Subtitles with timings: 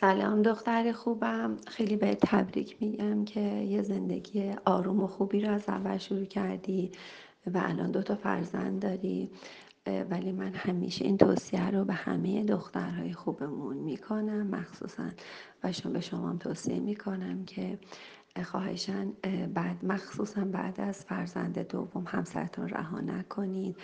[0.00, 1.56] سلام دختر خوبم.
[1.66, 6.92] خیلی به تبریک میگم که یه زندگی آروم و خوبی رو از اول شروع کردی
[7.46, 9.30] و الان دو تا فرزند داری.
[10.10, 15.10] ولی من همیشه این توصیه رو به همه دخترهای خوبمون می‌کنم مخصوصا
[15.64, 17.78] و به شما هم توصیه می‌کنم که
[18.42, 19.12] خواهشن
[19.54, 23.76] بعد مخصوصا بعد از فرزند دوم همسرتون رها نکنید.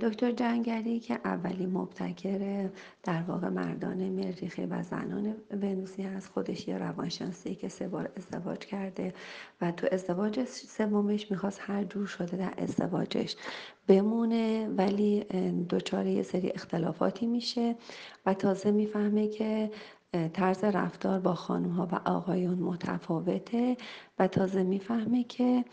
[0.00, 2.68] دکتر جنگلی که اولی مبتکر
[3.02, 8.58] در واقع مردان مریخی و زنان ونوسی هست خودش یه روانشناسی که سه بار ازدواج
[8.58, 9.14] کرده
[9.60, 13.36] و تو ازدواج سومش می‌خواست هر جور شده در ازدواجش
[13.88, 15.24] بمونه ولی
[15.70, 17.76] دچار یه سری اختلافاتی میشه
[18.26, 19.70] و تازه می‌فهمه که
[20.12, 23.76] طرز رفتار با خانم ها و آقایون متفاوته
[24.18, 25.64] و تازه می‌فهمه که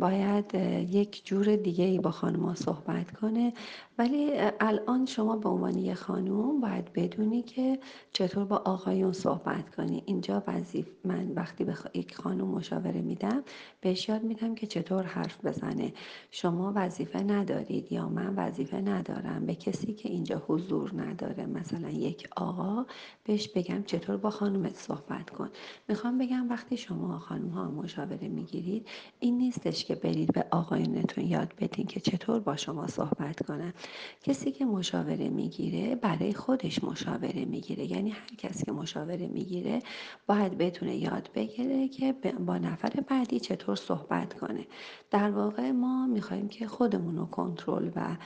[0.00, 0.54] باید
[0.90, 3.52] یک جور دیگه ای با خانوما صحبت کنه
[3.98, 7.78] ولی الان شما به عنوان یه خانوم باید بدونی که
[8.12, 10.02] چطور با آقایون صحبت کنی.
[10.06, 13.42] اینجا وظیف من وقتی به یک خانوم مشاوره میدم
[13.80, 15.92] بهش یاد میدم که چطور حرف بزنه.
[16.30, 19.46] شما وظیفه ندارید یا من وظیفه ندارم.
[19.46, 22.86] به کسی که اینجا حضور نداره مثلا یک آقا
[23.24, 25.50] بهش بگم چطور با خانومت صحبت کن.
[25.88, 28.86] می‌خوام بگم وقتی شما خانوم ها مشاوره می‌گیرید
[29.20, 33.72] این نیستش که برید به آقایونتون یاد بدین که چطور با شما صحبت کنن.
[34.22, 37.92] کسی که مشاوره می‌گیره برای خودش مشاوره می‌گیره.
[37.92, 39.82] یعنی هر کسی که مشاوره می‌گیره
[40.26, 42.14] باید بتونه یاد بگیره که
[42.46, 44.66] با نفر بعدی چطور صحبت کنه.
[45.10, 48.16] در واقع ما می‌خوایم که خودمون رو کنترل و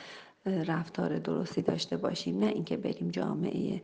[0.46, 2.38] رفتار درستی داشته باشیم.
[2.38, 3.82] نه اینکه بریم جامعه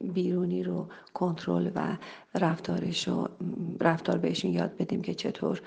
[0.00, 1.96] بیرونی رو کنترل و
[2.34, 3.28] رفتارش رو
[3.80, 5.60] رفتار بهشون یاد بدیم که چطور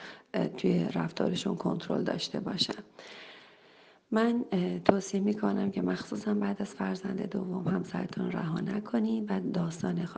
[0.57, 2.83] توی رفتارشون کنترل داشته باشن.
[4.11, 4.45] من
[4.85, 10.09] توصیه می‌کنم که مخصوصا بعد از فرزند دوم همسرتون رها نکنید و داستان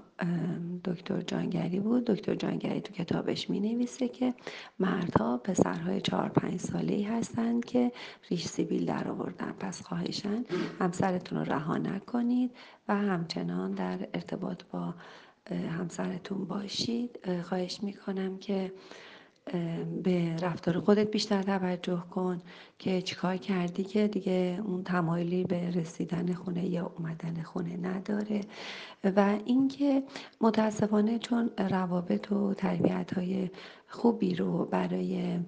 [0.86, 2.06] دکتر جانگری بود.
[2.06, 4.34] دکتر جانگری تو کتابش می نویسه که
[4.80, 7.92] مردها پسرهای چهار پنج ساله ای هستند که
[8.30, 9.52] ریش سیبیل در آوردن.
[9.60, 10.44] پس خواهشن
[10.80, 12.52] همسرتون رو رها نکنید
[12.88, 14.96] و همچنان در ارتباط با
[15.78, 17.20] همسرتون باشید.
[17.44, 18.72] خواهش می‌کنم که
[20.04, 22.42] به رفتار خودت بیشتر توجه کن
[22.80, 28.42] که چیکار کردی که دیگه اون تمایلی به رسیدن خونه یا اومدن خونه نداره.
[29.04, 30.04] و اینکه
[30.42, 33.50] متاسفانه چون روابط و تربیت های
[33.88, 35.40] خوبی رو برای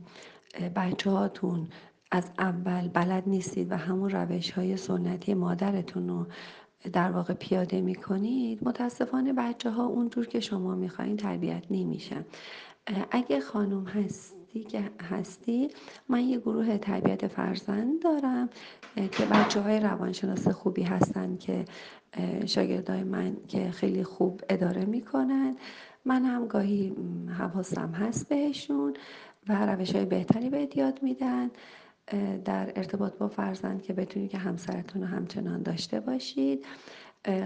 [0.76, 1.68] بچه هاتون
[2.12, 6.28] از اول بلد نیستید و همون روش های سنتی مادرتون رو
[6.94, 12.26] در واقع پیاده می کنید متاسفانه بچه ها اونجور که شما می‌خواین تربیت نمیشن.
[13.12, 15.70] اگه خانم هستی که هستی
[16.10, 18.50] من یه گروه تربیت فرزند دارم
[18.96, 21.66] که بچه های روانشناس خوبی هستن که
[22.46, 25.56] شاگردای من که خیلی خوب اداره می‌کنن.
[26.06, 26.96] من هم گاهی
[27.38, 28.94] حواسم هست بهشون
[29.50, 31.52] و روش های بهتری به یاد میدن.
[32.46, 36.66] در ارتباط با فرزند که بتونید که همسرتون رو همچنان داشته باشید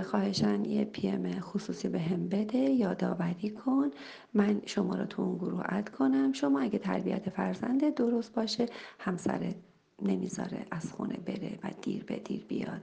[0.04, 3.92] خواهشن یه پیم خصوصی به هم بده یادآوری کن.
[4.34, 6.34] من شما رو تو اون گروه اد کنم.
[6.34, 8.66] شما اگه تربیت فرزند درست باشه
[9.00, 9.56] همسرت
[10.02, 12.82] نمی‌ذاره از خونه بره و دیر به دیر بیاد.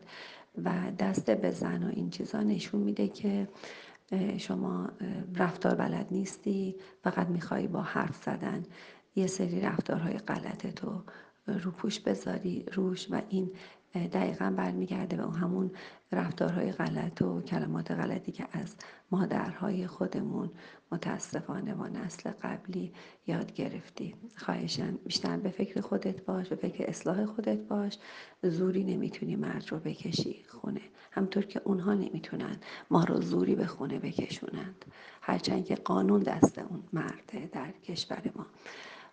[0.65, 3.49] و دست به زن و این چیزا نشون میده که
[4.39, 4.89] شما
[5.37, 6.77] رفتار بلد نیستی.
[7.03, 8.63] فقط می‌خوای با حرف زدن.
[9.17, 11.03] یه سری رفتارهای غلط تو
[11.47, 13.51] رو پوش بذاری روش و این
[13.95, 15.71] دقیقا برمیگرده به همون
[16.13, 18.77] رفتارهای غلط و کلمات غلطی که از
[19.11, 20.51] مادرهای خودمون
[20.93, 22.93] متاسفانه با نسل قبلی
[23.27, 24.15] یاد گرفتی.
[24.37, 27.99] خواهشن بیشتر به فکر خودت باش به فکر اصلاح خودت باش.
[28.43, 30.81] زوری نمی‌تونی مرد رو بکشی خونه.
[31.11, 32.57] همطور که اونها نمی‌تونن
[32.91, 34.85] ما رو زوری به خونه بکشونند.
[35.23, 38.47] هرچند که قانون دست اون مرده در کشور ما.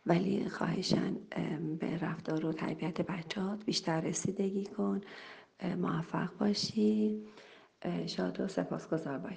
[0.06, 1.14] ولی خواهشن
[1.80, 5.02] به رفتار و تربیت بچهات بیشتر رسیدگی کن
[5.78, 7.24] موفق باشی
[8.08, 9.36] شاد و سپاسگزار باشی.